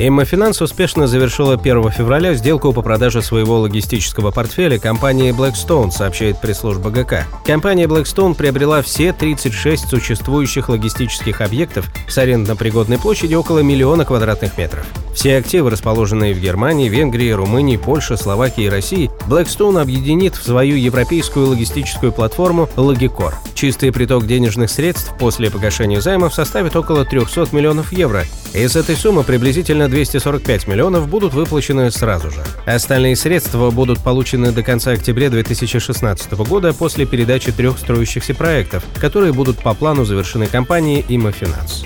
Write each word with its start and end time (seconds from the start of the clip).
Immofinanz 0.00 0.62
успешно 0.62 1.08
завершила 1.08 1.54
1 1.54 1.90
февраля 1.90 2.32
сделку 2.34 2.72
по 2.72 2.82
продаже 2.82 3.20
своего 3.20 3.58
логистического 3.58 4.30
портфеля 4.30 4.78
компании 4.78 5.32
Blackstone, 5.32 5.90
сообщает 5.90 6.40
пресс-служба 6.40 6.90
ГК. 6.90 7.26
Компания 7.44 7.86
Blackstone 7.86 8.36
приобрела 8.36 8.80
все 8.82 9.12
36 9.12 9.88
существующих 9.88 10.68
логистических 10.68 11.40
объектов 11.40 11.86
с 12.06 12.16
арендно-пригодной 12.16 12.98
площадью 12.98 13.40
около 13.40 13.58
миллиона 13.58 14.04
квадратных 14.04 14.56
метров. 14.56 14.86
Все 15.16 15.36
активы, 15.36 15.70
расположенные 15.70 16.32
в 16.32 16.38
Германии, 16.38 16.88
Венгрии, 16.88 17.32
Румынии, 17.32 17.76
Польше, 17.76 18.16
Словакии 18.16 18.66
и 18.66 18.68
России, 18.68 19.10
Blackstone 19.26 19.80
объединит 19.80 20.36
в 20.36 20.44
свою 20.44 20.76
европейскую 20.76 21.48
логистическую 21.48 22.12
платформу 22.12 22.68
Logicor. 22.76 23.34
Чистый 23.54 23.90
приток 23.90 24.28
денежных 24.28 24.70
средств 24.70 25.12
после 25.18 25.50
погашения 25.50 26.00
займов 26.00 26.34
составит 26.34 26.76
около 26.76 27.04
300 27.04 27.48
миллионов 27.50 27.92
евро. 27.92 28.22
Из 28.54 28.76
этой 28.76 28.94
суммы 28.94 29.24
приблизительно 29.24 29.87
245 29.88 30.68
миллионов 30.68 31.08
будут 31.08 31.34
выплачены 31.34 31.90
сразу 31.90 32.30
же. 32.30 32.42
Остальные 32.66 33.16
средства 33.16 33.70
будут 33.70 34.02
получены 34.02 34.52
до 34.52 34.62
конца 34.62 34.92
октября 34.92 35.30
2016 35.30 36.32
года 36.48 36.72
после 36.72 37.06
передачи 37.06 37.52
трех 37.52 37.78
строящихся 37.78 38.34
проектов, 38.34 38.84
которые 39.00 39.32
будут 39.32 39.62
по 39.62 39.74
плану 39.74 40.04
завершены 40.04 40.46
компанией 40.46 41.04
«Има 41.08 41.32
Финанс». 41.32 41.84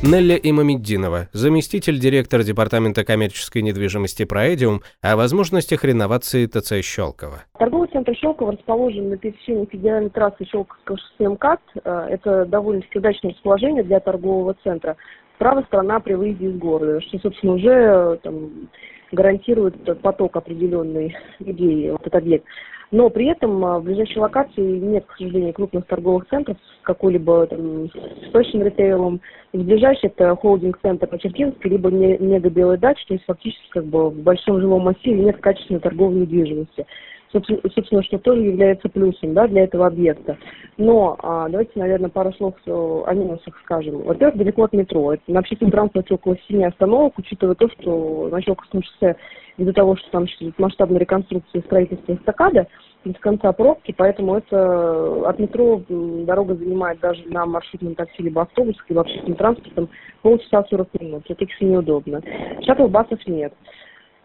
Нелли 0.00 0.38
Имамеддинова, 0.40 1.26
заместитель 1.32 1.98
директора 1.98 2.44
Департамента 2.44 3.04
коммерческой 3.04 3.62
недвижимости 3.62 4.24
«Проэдиум» 4.24 4.82
о 5.02 5.16
возможностях 5.16 5.82
реновации 5.82 6.46
ТЦ 6.46 6.84
«Щелково». 6.84 7.42
Торговый 7.58 7.88
центр 7.88 8.14
«Щелково» 8.14 8.52
расположен 8.52 9.10
на 9.10 9.16
пересечении 9.16 9.64
федеральной 9.64 10.10
трассы 10.10 10.44
Щелковского 10.44 10.98
шоссе 10.98 11.28
МКАД. 11.28 11.60
Э, 11.82 12.06
это 12.10 12.44
довольно-таки 12.44 12.98
удачное 13.00 13.32
расположение 13.32 13.82
для 13.82 13.98
торгового 13.98 14.54
центра. 14.62 14.96
Правая 15.38 15.64
сторона 15.64 16.00
при 16.00 16.14
выезде 16.14 16.46
из 16.46 16.58
города, 16.58 17.00
что, 17.00 17.18
собственно, 17.18 17.54
уже 17.54 17.70
э, 17.70 18.16
там, 18.22 18.68
гарантирует 19.12 19.74
поток 20.02 20.36
определенный 20.36 21.16
людей, 21.38 21.90
вот 21.90 22.00
этот 22.02 22.16
объект. 22.16 22.44
Но 22.90 23.10
при 23.10 23.26
этом 23.26 23.62
а, 23.64 23.78
в 23.78 23.84
ближайшей 23.84 24.18
локации 24.18 24.78
нет, 24.78 25.04
к 25.06 25.16
сожалению, 25.18 25.52
крупных 25.52 25.86
торговых 25.86 26.26
центров 26.28 26.56
с 26.56 26.82
какой-либо 26.84 27.46
там, 27.46 27.88
с 27.88 28.30
точным 28.32 28.62
ритейлом. 28.62 29.20
Из 29.52 29.60
ближайших 29.60 30.12
это 30.16 30.34
холдинг-центр 30.36 31.06
на 31.10 31.18
Черкинске, 31.18 31.68
либо 31.68 31.90
мега 31.90 32.48
белый 32.48 32.78
дач, 32.78 32.96
то 33.06 33.14
есть 33.14 33.26
фактически 33.26 33.68
как 33.70 33.84
бы 33.84 34.08
в 34.08 34.22
большом 34.22 34.60
жилом 34.60 34.82
массиве 34.82 35.22
нет 35.22 35.38
качественной 35.38 35.80
торговой 35.80 36.14
недвижимости 36.14 36.86
собственно, 37.32 38.02
что 38.02 38.18
тоже 38.18 38.42
является 38.42 38.88
плюсом 38.88 39.34
да, 39.34 39.46
для 39.46 39.64
этого 39.64 39.86
объекта. 39.86 40.36
Но 40.76 41.16
а, 41.22 41.48
давайте, 41.48 41.72
наверное, 41.76 42.10
пару 42.10 42.32
слов 42.34 42.54
о 42.66 43.12
минусах 43.14 43.58
скажем. 43.64 44.02
Во-первых, 44.02 44.38
далеко 44.38 44.64
от 44.64 44.72
метро. 44.72 45.12
Это 45.12 45.22
на 45.26 45.40
общественном 45.40 45.72
транспорте 45.72 46.14
около 46.14 46.36
7 46.48 46.64
остановок, 46.64 47.18
учитывая 47.18 47.54
то, 47.54 47.68
что 47.68 48.28
на 48.30 48.40
Щелковском 48.40 48.82
шоссе 48.82 49.16
из-за 49.56 49.72
того, 49.72 49.96
что 49.96 50.10
там 50.10 50.26
масштабная 50.56 51.00
реконструкция 51.00 51.60
и 51.60 51.64
строительство 51.64 52.14
эстакады, 52.14 52.66
без 53.04 53.18
конца 53.20 53.52
пробки, 53.52 53.94
поэтому 53.96 54.36
это 54.36 55.28
от 55.28 55.38
метро 55.38 55.82
дорога 55.88 56.54
занимает 56.54 57.00
даже 57.00 57.22
на 57.26 57.46
маршрутном 57.46 57.94
такси 57.94 58.22
либо 58.22 58.42
автобусах, 58.42 58.84
либо 58.88 59.02
общественным 59.02 59.36
транспортом 59.36 59.88
полчаса 60.22 60.64
40 60.68 61.00
минут. 61.00 61.24
Это 61.28 61.44
очень 61.44 61.70
неудобно. 61.70 62.20
Шаттл-басов 62.62 63.24
нет. 63.26 63.52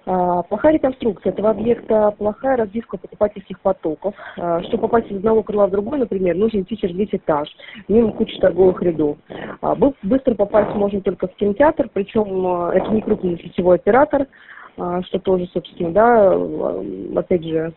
А, 0.06 0.44
плохая 0.44 0.74
реконструкция 0.74 1.31
этого 1.31 1.52
объекта, 1.52 2.14
плохая 2.18 2.58
разбивка 2.58 2.97
покупательских 2.97 3.59
потоков. 3.62 4.14
А, 4.38 4.62
чтобы 4.64 4.81
попасть 4.81 5.09
из 5.09 5.18
одного 5.18 5.44
крыла 5.44 5.68
в 5.68 5.72
другой, 5.72 6.00
например, 6.00 6.36
нужно 6.36 6.62
идти 6.62 6.78
через 6.78 6.96
весь 6.96 7.14
этаж, 7.14 7.47
мимо 7.88 8.12
кучи 8.12 8.38
торговых 8.40 8.81
рядов. 8.81 9.18
А, 9.62 9.75
быстро 9.75 10.36
попасть 10.36 10.75
можно 10.75 11.02
только 11.02 11.28
в 11.28 11.36
кинотеатр, 11.36 11.90
причем 11.94 12.46
это 12.72 12.90
не 12.90 13.02
крупный 13.02 13.38
сетевой 13.38 13.78
оператор, 13.78 14.28
что 14.75 15.19
тоже, 15.19 15.47
собственно, 15.53 15.91
да, 15.91 16.31
а, 16.34 16.84
опять 17.16 17.44
же, 17.44 17.73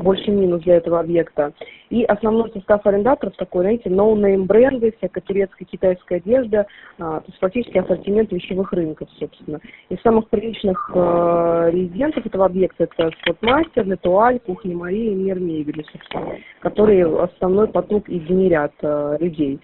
больше 0.00 0.30
минус 0.30 0.62
для 0.62 0.76
этого 0.76 1.00
объекта. 1.00 1.52
И 1.90 2.04
основной 2.04 2.50
состав 2.52 2.84
арендаторов 2.86 3.36
такой, 3.36 3.62
знаете, 3.62 3.90
no-name 3.90 4.44
бренды, 4.44 4.92
всякая 4.98 5.20
турецкая, 5.20 5.66
китайская 5.66 6.16
одежда, 6.16 6.66
а, 6.98 7.20
то 7.20 7.26
есть 7.28 7.38
фактически 7.38 7.78
ассортимент 7.78 8.32
вещевых 8.32 8.72
рынков, 8.72 9.08
собственно. 9.18 9.60
Из 9.88 10.00
самых 10.00 10.28
приличных 10.28 10.90
э, 10.94 11.70
резидентов 11.72 12.26
этого 12.26 12.46
объекта 12.46 12.84
это 12.84 13.10
Спортмастер, 13.20 13.86
Летуаль, 13.86 14.40
Кухня 14.40 14.76
Марии 14.76 15.12
и 15.12 15.14
Мир 15.14 15.38
мебели, 15.38 15.84
собственно, 15.92 16.38
которые 16.60 17.06
основной 17.22 17.68
поток 17.68 18.08
и 18.08 18.18
генерят 18.18 18.72
э, 18.82 19.18
людей. 19.20 19.60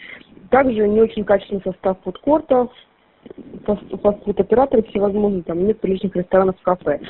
Также 0.50 0.87
не 0.87 1.00
очень 1.00 1.25
качественный 1.25 1.62
состав 1.62 1.99
фудкортов, 2.05 2.71
фастфуд-операторы 3.66 4.83
всевозможные, 4.84 5.43
там 5.43 5.66
нет 5.66 5.81
приличных 5.81 6.16
ресторанов, 6.16 6.56
кафе. 6.62 7.00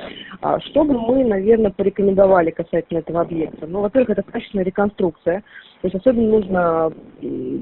А, 0.41 0.59
что 0.61 0.85
бы 0.85 0.99
мы, 0.99 1.25
наверное, 1.25 1.71
порекомендовали 1.71 2.51
касательно 2.51 2.99
этого 2.99 3.21
объекта? 3.21 3.67
Ну, 3.67 3.81
во-первых, 3.81 4.11
это 4.11 4.23
качественная 4.23 4.65
реконструкция. 4.65 5.45
То 5.81 5.87
есть 5.87 5.95
особенно 5.95 6.29
нужно 6.29 6.93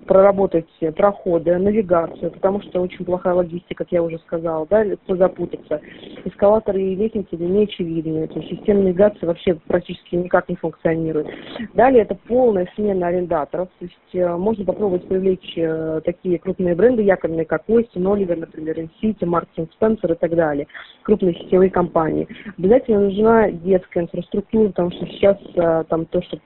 проработать 0.07 0.69
проходы, 0.97 1.57
навигацию, 1.59 2.31
потому 2.31 2.63
что 2.63 2.81
очень 2.81 3.05
плохая 3.05 3.35
логистика, 3.35 3.85
как 3.85 3.93
я 3.93 4.03
уже 4.03 4.19
сказала, 4.21 4.67
да, 4.69 4.83
легко 4.83 5.17
запутаться. 5.17 5.81
Эскалаторы 6.25 6.81
и 6.81 6.95
лестницы 6.95 7.37
не 7.37 7.65
очевидны, 7.65 8.27
то 8.29 8.41
есть 8.41 8.51
система 8.51 8.83
навигации 8.83 9.27
вообще 9.27 9.55
практически 9.67 10.17
никак 10.17 10.49
не 10.49 10.57
функционирует. 10.57 11.27
Далее 11.75 12.03
это 12.03 12.15
полная 12.15 12.69
смена 12.75 13.09
арендаторов, 13.09 13.69
то 13.79 13.85
есть 13.85 14.15
э, 14.15 14.37
можно 14.37 14.65
попробовать 14.65 15.07
привлечь 15.09 15.53
э, 15.57 16.01
такие 16.05 16.39
крупные 16.39 16.75
бренды 16.75 17.03
якорные, 17.03 17.45
как 17.45 17.69
Остин, 17.69 18.07
Оливер, 18.07 18.39
например, 18.39 18.81
Инсити, 18.81 19.25
Мартин 19.25 19.69
Спенсер 19.73 20.13
и 20.13 20.17
так 20.17 20.35
далее, 20.35 20.67
крупные 21.03 21.35
сетевые 21.35 21.71
компании. 21.71 22.29
Обязательно 22.59 23.01
нужна 23.01 23.51
детская 23.51 24.05
инфраструктура, 24.05 24.69
потому 24.69 24.91
что 24.93 25.07
сейчас 25.07 25.39
э, 25.55 25.85
там 25.89 26.07
то, 26.07 26.23
что 26.23 26.39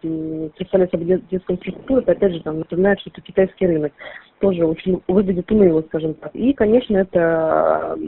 представляется 0.57 0.97
детской 0.99 1.53
инфраструктурой, 1.53 1.60
это 1.63 2.13
опять 2.13 2.33
же 2.33 2.43
там 2.43 2.61
напоминает, 2.61 3.01
что 3.01 3.11
это 3.11 3.21
китайский 3.21 3.67
рынок. 3.67 3.93
Тоже 4.41 4.65
очень 4.65 5.03
выглядит 5.07 5.51
уныло, 5.51 5.83
скажем 5.83 6.15
так. 6.15 6.35
И, 6.35 6.53
конечно, 6.53 6.97
это 6.97 7.99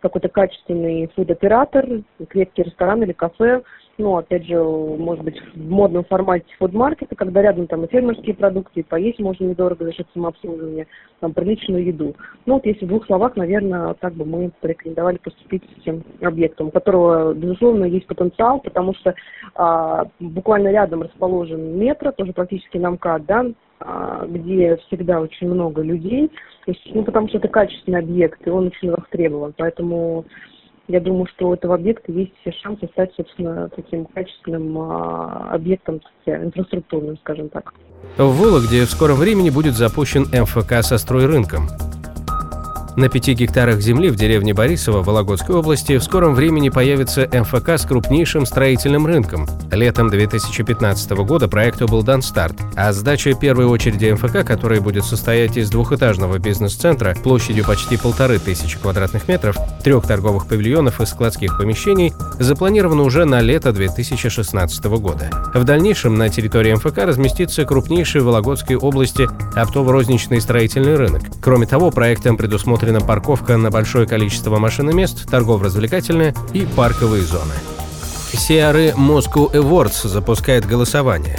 какой-то 0.00 0.28
качественный 0.28 1.10
фуд-оператор, 1.14 1.86
крепкий 2.28 2.62
ресторан 2.62 3.02
или 3.02 3.12
кафе, 3.12 3.62
ну, 3.98 4.16
опять 4.16 4.46
же, 4.46 4.62
может 4.62 5.24
быть, 5.24 5.40
в 5.54 5.70
модном 5.70 6.04
формате 6.04 6.46
фудмаркета, 6.58 7.14
когда 7.14 7.42
рядом 7.42 7.66
там 7.66 7.84
и 7.84 7.88
фермерские 7.88 8.34
продукты, 8.34 8.80
и 8.80 8.82
поесть 8.82 9.18
можно 9.18 9.44
недорого 9.44 9.84
за 9.84 9.92
счет 9.92 10.06
самообслуживания, 10.12 10.86
там 11.20 11.32
приличную 11.32 11.84
еду. 11.84 12.14
Ну, 12.44 12.54
вот 12.54 12.66
если 12.66 12.84
в 12.84 12.88
двух 12.88 13.06
словах, 13.06 13.36
наверное, 13.36 13.94
так 13.94 14.14
бы 14.14 14.24
мы 14.24 14.50
порекомендовали 14.60 15.18
поступить 15.18 15.62
с 15.64 15.78
этим 15.80 16.04
объектом, 16.20 16.68
у 16.68 16.70
которого, 16.70 17.34
безусловно, 17.34 17.84
есть 17.84 18.06
потенциал, 18.06 18.60
потому 18.60 18.94
что 18.94 19.14
а, 19.54 20.06
буквально 20.20 20.68
рядом 20.68 21.02
расположен 21.02 21.78
метро, 21.78 22.12
тоже 22.12 22.32
практически 22.32 22.78
на 22.78 22.90
МКАД, 22.90 23.26
да, 23.26 23.46
а, 23.80 24.26
где 24.26 24.76
всегда 24.86 25.20
очень 25.20 25.48
много 25.48 25.82
людей, 25.82 26.30
ну, 26.86 27.04
потому 27.04 27.28
что 27.28 27.38
это 27.38 27.48
качественный 27.48 28.00
объект, 28.00 28.46
и 28.46 28.50
он 28.50 28.68
очень 28.68 28.90
востребован, 28.90 29.54
поэтому 29.56 30.24
я 30.88 31.00
думаю, 31.00 31.26
что 31.26 31.48
у 31.48 31.54
этого 31.54 31.74
объекта 31.74 32.12
есть 32.12 32.32
все 32.40 32.52
шансы 32.52 32.86
стать, 32.92 33.12
собственно, 33.16 33.68
таким 33.74 34.06
качественным 34.06 34.78
а, 34.78 35.50
объектом 35.52 36.00
инфраструктурным, 36.26 37.16
скажем 37.18 37.48
так. 37.48 37.72
В 38.16 38.30
Вологде 38.40 38.84
в 38.84 38.90
скором 38.90 39.16
времени 39.16 39.50
будет 39.50 39.74
запущен 39.74 40.22
МФК 40.32 40.82
со 40.82 40.98
стройрынком. 40.98 41.68
На 42.96 43.10
пяти 43.10 43.34
гектарах 43.34 43.80
земли 43.80 44.08
в 44.08 44.16
деревне 44.16 44.54
Борисово 44.54 45.02
Вологодской 45.02 45.54
области 45.54 45.98
в 45.98 46.02
скором 46.02 46.34
времени 46.34 46.70
появится 46.70 47.28
МФК 47.30 47.78
с 47.78 47.84
крупнейшим 47.84 48.46
строительным 48.46 49.06
рынком. 49.06 49.46
Летом 49.70 50.08
2015 50.08 51.10
года 51.10 51.46
проекту 51.46 51.86
был 51.86 52.02
дан 52.02 52.22
старт, 52.22 52.56
а 52.74 52.94
сдача 52.94 53.34
первой 53.34 53.66
очереди 53.66 54.10
МФК, 54.10 54.46
которая 54.46 54.80
будет 54.80 55.04
состоять 55.04 55.58
из 55.58 55.68
двухэтажного 55.68 56.38
бизнес-центра 56.38 57.14
площадью 57.22 57.66
почти 57.66 57.98
полторы 57.98 58.38
тысячи 58.38 58.78
квадратных 58.78 59.28
метров, 59.28 59.58
трех 59.84 60.06
торговых 60.06 60.46
павильонов 60.48 61.02
и 61.02 61.04
складских 61.04 61.58
помещений, 61.58 62.14
запланирована 62.38 63.02
уже 63.02 63.26
на 63.26 63.42
лето 63.42 63.74
2016 63.74 64.84
года. 64.86 65.30
В 65.52 65.64
дальнейшем 65.64 66.14
на 66.14 66.30
территории 66.30 66.72
МФК 66.72 67.00
разместится 67.00 67.66
крупнейший 67.66 68.22
в 68.22 68.24
Вологодской 68.24 68.76
области 68.76 69.28
оптово-розничный 69.54 70.40
строительный 70.40 70.96
рынок. 70.96 71.24
Кроме 71.42 71.66
того, 71.66 71.90
проектом 71.90 72.38
предусмотрено 72.38 72.85
предусмотрена 72.86 73.00
парковка 73.00 73.56
на 73.56 73.70
большое 73.70 74.06
количество 74.06 74.58
машиномест, 74.58 75.28
торгово-развлекательные 75.28 76.34
и 76.52 76.66
парковые 76.66 77.22
зоны. 77.22 77.54
Сиары 78.32 78.94
Moscow 78.96 79.50
Awards 79.52 80.06
запускает 80.06 80.66
голосование. 80.66 81.38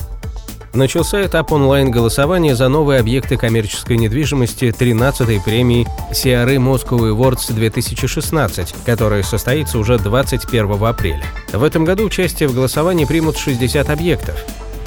начался 0.73 1.25
этап 1.25 1.51
онлайн-голосования 1.51 2.55
за 2.55 2.67
новые 2.67 2.99
объекты 2.99 3.37
коммерческой 3.37 3.97
недвижимости 3.97 4.65
13-й 4.77 5.41
премии 5.41 5.87
CRE 6.11 6.57
Moscow 6.57 6.99
Awards 6.99 7.53
2016, 7.53 8.75
которая 8.85 9.23
состоится 9.23 9.79
уже 9.79 9.97
21 9.97 10.83
апреля. 10.83 11.23
В 11.53 11.63
этом 11.63 11.85
году 11.85 12.05
участие 12.05 12.49
в 12.49 12.53
голосовании 12.53 13.05
примут 13.05 13.37
60 13.37 13.89
объектов. 13.89 14.35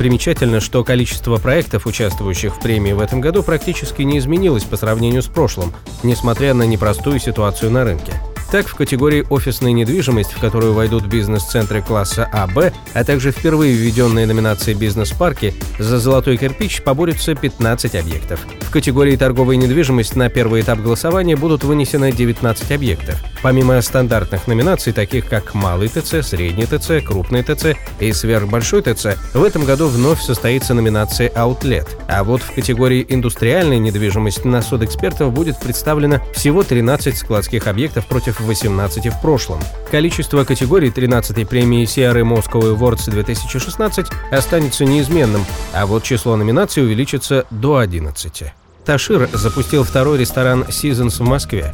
Примечательно, 0.01 0.61
что 0.61 0.83
количество 0.83 1.37
проектов, 1.37 1.87
участвующих 1.87 2.57
в 2.57 2.61
премии 2.61 2.93
в 2.93 3.01
этом 3.01 3.21
году, 3.21 3.43
практически 3.43 4.01
не 4.01 4.17
изменилось 4.17 4.65
по 4.65 4.79
сравнению 4.79 5.21
с 5.21 5.27
прошлым, 5.27 5.75
несмотря 6.03 6.55
на 6.55 6.63
непростую 6.63 7.21
ситуацию 7.21 7.71
на 7.71 7.85
рынке. 7.85 8.15
Так, 8.51 8.67
в 8.67 8.77
категории 8.77 9.27
«Офисная 9.29 9.73
недвижимость», 9.73 10.33
в 10.33 10.41
которую 10.41 10.73
войдут 10.73 11.05
бизнес-центры 11.05 11.83
класса 11.83 12.27
А, 12.33 12.47
Б, 12.47 12.73
а 12.95 13.05
также 13.05 13.31
впервые 13.31 13.75
введенные 13.75 14.25
номинации 14.25 14.73
«Бизнес-парки», 14.73 15.53
за 15.79 15.99
«Золотой 15.99 16.39
кирпич» 16.39 16.81
поборются 16.81 17.35
15 17.35 17.95
объектов. 17.95 18.41
В 18.61 18.71
категории 18.71 19.17
«Торговая 19.17 19.57
недвижимость» 19.57 20.17
на 20.17 20.31
первый 20.31 20.63
этап 20.63 20.81
голосования 20.81 21.37
будут 21.37 21.63
вынесены 21.63 22.11
19 22.11 22.73
объектов. 22.73 23.23
Помимо 23.43 23.81
стандартных 23.81 24.47
номинаций, 24.47 24.93
таких 24.93 25.27
как 25.27 25.55
«Малый 25.55 25.89
ТЦ», 25.89 26.27
«Средний 26.27 26.67
ТЦ», 26.67 27.05
«Крупный 27.05 27.43
ТЦ» 27.43 27.77
и 27.99 28.13
«Сверхбольшой 28.13 28.83
ТЦ», 28.83 29.17
в 29.33 29.43
этом 29.43 29.65
году 29.65 29.89
вновь 29.89 30.21
состоится 30.21 30.75
номинация 30.75 31.31
«Аутлет». 31.31 31.97
А 32.07 32.23
вот 32.23 32.43
в 32.43 32.53
категории 32.53 33.07
«Индустриальная 33.09 33.79
недвижимость» 33.79 34.45
на 34.45 34.61
суд 34.61 34.83
экспертов 34.83 35.33
будет 35.33 35.59
представлено 35.59 36.21
всего 36.35 36.63
13 36.63 37.17
складских 37.17 37.67
объектов 37.67 38.07
против 38.07 38.41
18 38.41 39.07
в 39.07 39.23
прошлом. 39.23 39.61
Количество 39.91 40.45
категорий 40.45 40.91
13-й 40.91 41.47
премии 41.47 41.85
CRE 41.85 42.23
Moscow 42.23 42.77
Awards 42.77 43.11
2016 43.11 44.07
останется 44.31 44.85
неизменным, 44.85 45.47
а 45.73 45.87
вот 45.87 46.03
число 46.03 46.37
номинаций 46.37 46.83
увеличится 46.83 47.47
до 47.51 47.79
11. 47.79 48.53
Ташир 48.85 49.29
запустил 49.33 49.85
второй 49.85 50.19
ресторан 50.19 50.63
Seasons 50.65 51.23
в 51.23 51.27
Москве. 51.27 51.73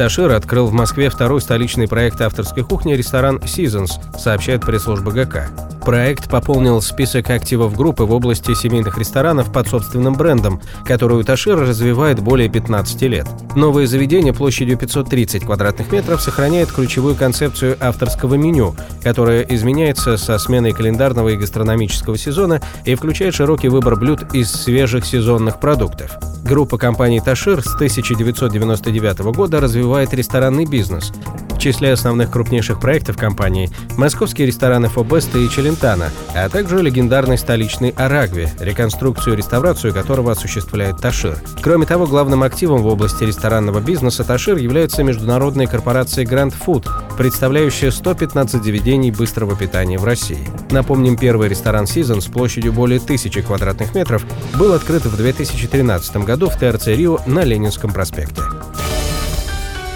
Ташир 0.00 0.32
открыл 0.32 0.64
в 0.64 0.72
Москве 0.72 1.10
второй 1.10 1.42
столичный 1.42 1.86
проект 1.86 2.22
авторской 2.22 2.64
кухни 2.64 2.94
ресторан 2.94 3.36
Seasons, 3.36 3.90
сообщает 4.18 4.62
пресс-служба 4.62 5.10
ГК. 5.10 5.50
Проект 5.84 6.30
пополнил 6.30 6.80
список 6.80 7.28
активов 7.28 7.76
группы 7.76 8.04
в 8.04 8.12
области 8.12 8.54
семейных 8.54 8.96
ресторанов 8.96 9.52
под 9.52 9.68
собственным 9.68 10.14
брендом, 10.14 10.62
которую 10.86 11.22
Ташир 11.22 11.58
развивает 11.58 12.18
более 12.18 12.48
15 12.48 13.02
лет. 13.02 13.26
Новое 13.54 13.86
заведение 13.86 14.32
площадью 14.32 14.78
530 14.78 15.44
квадратных 15.44 15.92
метров 15.92 16.22
сохраняет 16.22 16.72
ключевую 16.72 17.14
концепцию 17.14 17.76
авторского 17.78 18.36
меню, 18.36 18.76
которое 19.02 19.42
изменяется 19.50 20.16
со 20.16 20.38
сменой 20.38 20.72
календарного 20.72 21.28
и 21.28 21.36
гастрономического 21.36 22.16
сезона 22.16 22.62
и 22.86 22.94
включает 22.94 23.34
широкий 23.34 23.68
выбор 23.68 23.96
блюд 23.96 24.34
из 24.34 24.50
свежих 24.50 25.04
сезонных 25.04 25.60
продуктов. 25.60 26.18
Группа 26.44 26.78
компаний 26.78 27.20
«Ташир» 27.20 27.62
с 27.62 27.74
1999 27.74 29.18
года 29.34 29.60
развивает 29.60 30.14
ресторанный 30.14 30.64
бизнес. 30.64 31.12
Числе 31.60 31.92
основных 31.92 32.30
крупнейших 32.30 32.80
проектов 32.80 33.18
компании– 33.18 33.68
московские 33.98 34.46
рестораны 34.46 34.88
«Фобеста» 34.88 35.36
и 35.36 35.46
«Челентана», 35.46 36.08
а 36.34 36.48
также 36.48 36.80
легендарный 36.80 37.36
столичный 37.36 37.90
«Арагви», 37.90 38.48
реконструкцию 38.58 39.34
и 39.34 39.36
реставрацию 39.36 39.92
которого 39.92 40.32
осуществляет 40.32 41.02
«Ташир». 41.02 41.36
Кроме 41.60 41.84
того, 41.84 42.06
главным 42.06 42.44
активом 42.44 42.80
в 42.80 42.86
области 42.86 43.24
ресторанного 43.24 43.80
бизнеса 43.80 44.24
«Ташир» 44.24 44.56
является 44.56 45.02
международная 45.02 45.66
корпорация 45.66 46.24
Grand 46.24 46.54
Food, 46.66 46.86
представляющая 47.18 47.90
115 47.90 48.64
заведений 48.64 49.10
быстрого 49.10 49.54
питания 49.54 49.98
в 49.98 50.04
России. 50.04 50.48
Напомним, 50.70 51.18
первый 51.18 51.50
ресторан 51.50 51.84
«Season» 51.84 52.22
с 52.22 52.26
площадью 52.26 52.72
более 52.72 53.00
тысячи 53.00 53.42
квадратных 53.42 53.94
метров 53.94 54.24
был 54.54 54.72
открыт 54.72 55.04
в 55.04 55.14
2013 55.14 56.16
году 56.24 56.48
в 56.48 56.56
ТРЦ 56.56 56.86
«Рио» 56.86 57.18
на 57.26 57.44
Ленинском 57.44 57.92
проспекте. 57.92 58.40